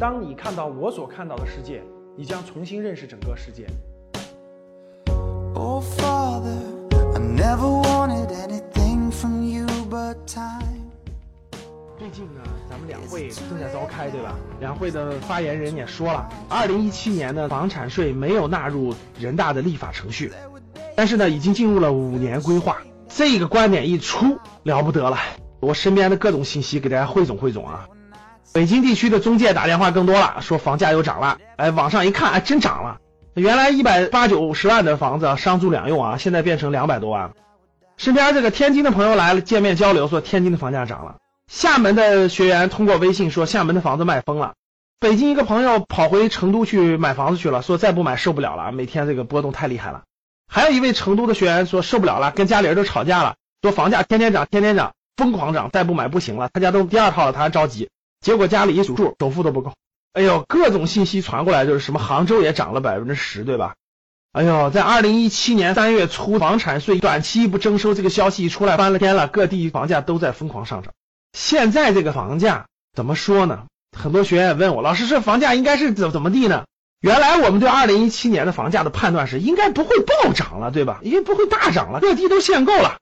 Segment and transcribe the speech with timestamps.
[0.00, 1.82] 当你看到我所看到的世界，
[2.16, 3.66] 你将重新认识整个世界。
[5.54, 6.56] Oh, Father,
[7.14, 10.88] I never wanted anything from you but time.
[11.98, 14.34] 最近呢，咱们两会正在召开，对吧？
[14.58, 20.32] 两会的发言人也说了，二零一七年的房产税没有纳入人大的立法程序，
[20.96, 22.78] 但是呢，已经进入了五年规划。
[23.06, 25.18] 这个观点一出，了不得了！
[25.60, 27.86] 我身边的各种信息给大家汇总汇总啊。
[28.52, 31.38] 北京地区的中介打电话更多了，说房价又涨了。
[31.56, 32.98] 哎，网上一看，哎，真涨了。
[33.34, 37.30] 原来一百八九十万的房子商住两用啊，现在变成两百多万。
[37.96, 41.18] 身边这个天津的朋友来了，见面交流说天津的房价涨了。
[41.46, 44.54] 厦门的学员通过微信说厦门的房子卖疯了。
[44.98, 50.02] 北京一个朋友跑回成都去买房子去了，说再不买受不了了，每天这个波动太厉害了。
[50.48, 56.50] 还有一位成都的学员说受不了了，跟家里人都吵架了，说房价天天涨，天天涨，疯狂涨，再不买不行了。
[56.52, 57.88] 他家都第二套了，他还着急。
[58.20, 59.72] 结果家里一数数，首付都不够。
[60.12, 63.74] 哎呦，各种信息传过来，就是什么杭州也涨了百分之十，对吧？
[64.32, 70.92] 哎呦，在二零一七年三月初，房产税短期不征收这个消息一出来，翻了天了，各地房价都在疯狂上涨。
[71.32, 73.66] 现在这个房价怎么说呢？
[73.96, 76.64] 很多学员也问我，老师，这房价应该是怎怎么地呢？
[77.00, 81.00] 原来我们对二零一七年的房价的判断是，应该不会暴涨了，对吧？
[81.02, 82.98] 因为不会大涨了，各地都限购了，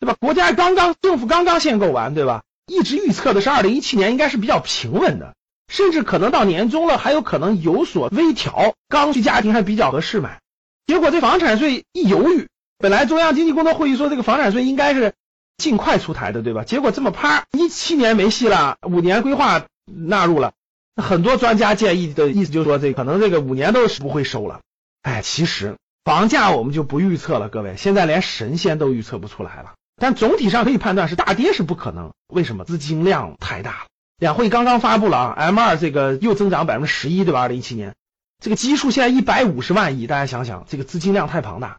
[0.00, 0.16] 对吧？
[0.18, 2.42] 国家刚刚政府刚刚限购完，对吧？
[2.66, 5.34] 一直预测的是二零一七年应该是比较平稳的，
[5.68, 10.40] 甚至可能到年终了还有可能有所微调，刚需家庭还比较合适买。
[10.86, 15.14] 结果这房产税一犹豫，本来中央经济工作会议说这个房产税应该是
[15.56, 16.64] 尽快出台的，对吧？
[16.64, 20.52] 结果这么啪，一七年没戏了，五年规划纳入了。
[21.00, 24.60] 很多专家建议的意思就是说，这可能这个五年都是不会收了。
[25.02, 29.74] 哎，其实房价我们就不预测了，各位，现在连神仙都预测不出来了。
[29.96, 32.64] 但总体上可以判断是大跌是不可能，为什么？
[32.64, 33.86] 资金量太大了。
[34.18, 37.40] 两会刚刚发布了啊，M 二这个又增长百分之十一，对吧？
[37.40, 37.94] 二零一七年
[38.42, 41.78] 这个基数现在一百五十万亿，大家想想，这个资金量太庞大，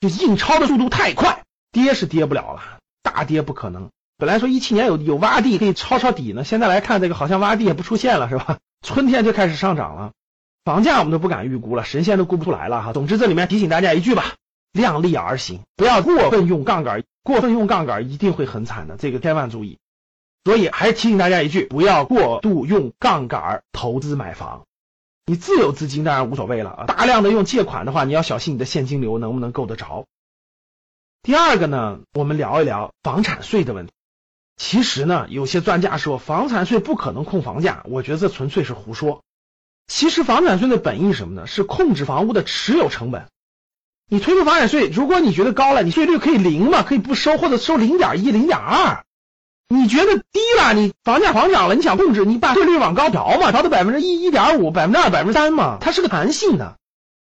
[0.00, 3.90] 就印钞的速度太快，跌是跌不了了，大跌不可能。
[4.16, 8.58] 本来说一七年有有洼地可以抄抄底呢，现在来看这个好像洼地也不出现了，是吧？
[8.84, 10.12] 春天就开始上涨了，
[10.64, 12.92] 房价我们都不敢预估了，神仙都估不出来了哈。
[12.92, 14.34] 总之这里面提醒大家一句吧，
[14.72, 19.78] 量力而行，不要过分用杠杆，过分用杠杆一定会很惨的，这个千万注意。
[20.44, 24.64] 所以还是提醒大家一句，不要过度用杠杆投资买房。
[25.26, 30.06] 你自有资金当然无所谓了啊，大量的用借款的话，你要小心你的现金流能不能够得着。
[31.22, 33.92] 第二个呢，我们聊一聊房产税的问题。
[34.56, 39.22] 其实呢，有些专家说房产税不可能控房价，我觉得这纯粹是胡说。
[39.86, 41.46] 其实房产税的本意什么呢？
[41.46, 43.26] 是控制房屋的持有成本。
[44.08, 49.04] 你推出房产税，如果你觉得高了，你税率可以零嘛，可以不收或者收零点一、零点二。
[49.68, 56.76] 你觉得低了，你房价狂涨了，你想控制，你把税率往高调嘛，调到百分之一、一点五、百分之二、百分之三嘛，它是个弹性的。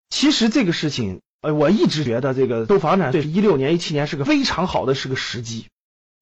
[0.09, 5.67] 其实这个事情，呃，我一直觉得这个收房产税是，一六年、一七年是个非常好的是个时机。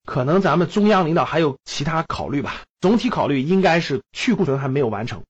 [0.04, 5.22] 可能咱们中央领导还有其他考虑吧，总体考虑应该是去库存还没有完成，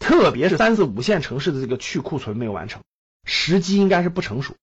[0.00, 2.82] 特别是三四五线城市的这个去库存没有完成，
[3.26, 4.54] 时机应该是不成熟。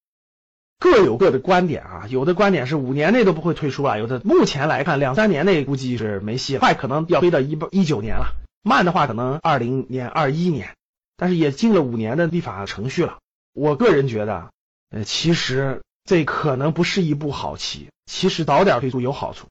[0.79, 10.75] 各有各的观点啊，有的观点是五年内都不会退出了，有的目前来看两三年内估计是没戏了，快可能要推到一一九年了，慢的话可能二零年、二一年，
[11.16, 13.19] 但是也进了五年的立法程序了。
[13.53, 14.50] 我个人觉得，
[14.90, 17.88] 呃，其实这可能不是一步好棋。
[18.06, 19.47] 其实早点退出有好处，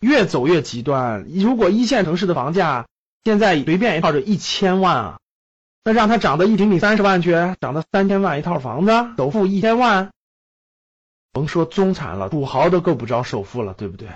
[0.00, 1.26] 越走越极端。
[1.28, 2.86] 如果一线城市的房价
[3.22, 5.19] 现在随便一套就一千万啊，
[5.82, 10.10] 那让他涨到一平米三十万去，涨到三千万一套房子，首付一千万，
[11.32, 14.08] 甭说中产了，土豪都够不着首付了，对不对？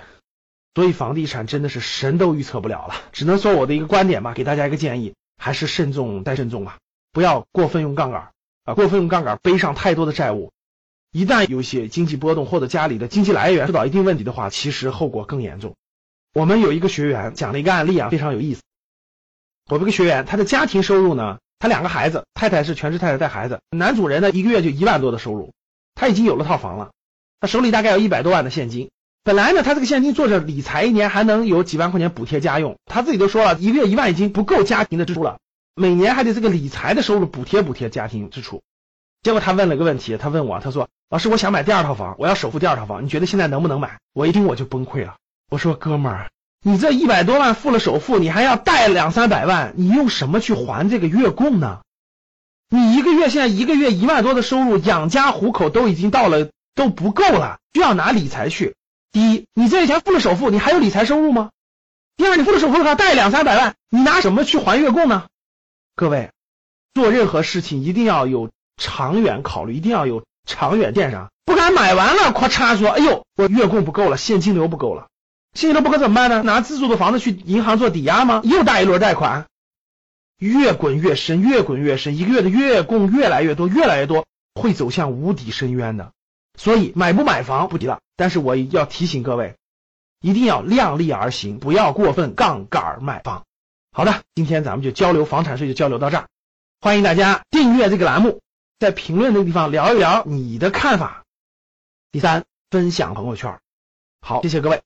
[0.75, 6.77] 所以房地产真的是神都预测不了了，只能说我的一个观点吧，给大家一个建议，还是慎重再慎重吧，
[7.11, 8.31] 不要过分用杠杆
[8.65, 10.51] 啊，过分用杠杆背上太多的债务。
[11.11, 15.75] 一旦有些经济波动或者家里的经济来源受到一定问题的话，其实后果更严重。
[16.33, 18.61] 我们有一个学员讲了一个案例啊，非常有意思。
[19.69, 25.53] 我们一个学员，他的家庭收入呢，他两个孩子，太太是全职太太带孩子，男主人呢一个月就一万多的收入，
[25.93, 26.91] 他已经有了套房了，
[27.39, 28.89] 他手里大概有一百多万的现金。
[29.23, 32.75] 本来呢，他这个现金做着理财，一年还能有几万块钱补贴家用。
[32.85, 35.39] 他自己都说了，一个月一万已经不够家庭的支出了，
[35.73, 38.61] 每年还得这个理财的收入补贴补贴家庭支出。
[39.23, 45.15] 结果他问了个问题，他问我，他说：“老师，我想买第二套房，我要首付第二套房，你觉得现在能不能买？”我一听我就崩溃了，
[45.49, 46.29] 我说：“哥们儿，
[46.67, 51.81] 你这一百多万付了首付，你还要贷两三百万，你用什么去还这个月供呢？
[52.71, 58.73] 你一个月现在一个月一万多的收入，养家糊口都已经到了都不够了，需要拿理财去。
[59.11, 61.51] 第一，你这钱付了首付，你还有理财收入吗？
[62.17, 65.27] 第二，你付了首付的话，贷两三百万，你拿什么去还月供呢？
[65.95, 66.31] 各位，
[66.95, 75.09] 做任何事情一定要有长远考虑，一定要有长远电商，不敢买完了，咔嚓说，哎呦，我月供不够了，现金流不够了，
[75.55, 76.43] 现金流不够怎么办呢？
[76.43, 78.41] 拿自住的房子去银行做抵押吗？
[78.43, 79.47] 又贷一轮贷款，
[80.37, 86.11] 越滚越深，越滚越深，一个月的月供越来越多，越来越多，会走向无底深渊的。
[86.57, 89.55] 所以买不买房不提了，但是我要提醒各位，
[90.21, 93.45] 一定要量力而行，不要过分杠杆买房。
[93.93, 96.27] 好的，今天咱们就交流房产税就交流到这儿，
[96.81, 98.41] 欢迎大家订阅这个栏目，
[98.77, 101.23] 在评论那个地方聊一聊你的看法。
[102.11, 103.57] 第三，分享朋友圈。
[104.19, 104.81] 好，谢谢各位。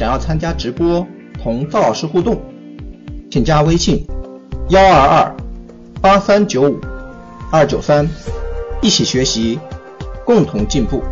[0.00, 1.06] 想要参加直播
[1.42, 2.40] 同赵老师互动，
[3.30, 4.02] 请加微信
[4.70, 5.36] 幺二二
[6.00, 6.80] 八三九五
[7.52, 8.08] 二九三，
[8.80, 9.60] 一起学习，
[10.24, 11.02] 共同进步。